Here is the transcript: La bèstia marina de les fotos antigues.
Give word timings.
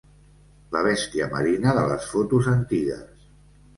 La 0.75 0.81
bèstia 0.87 1.27
marina 1.35 1.75
de 1.81 1.85
les 1.91 2.09
fotos 2.15 2.49
antigues. 2.57 3.29